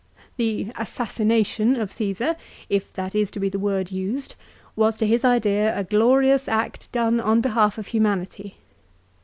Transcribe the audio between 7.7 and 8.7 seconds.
of humanity.